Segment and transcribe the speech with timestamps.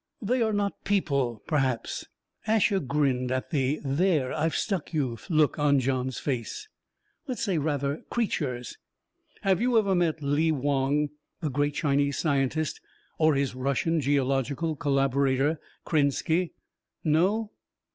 [0.19, 2.05] "They are not people, perhaps."
[2.47, 6.67] Asher grinned at the "there, I've stuck you!" look on Johns' face.
[7.27, 8.79] "Let's say, rather, creatures.
[9.43, 11.09] Have you ever met Lee Wong,
[11.39, 12.81] the great Chinese scientist,
[13.19, 16.53] or his Russian geological collaborator, Krenski?
[17.03, 17.51] No?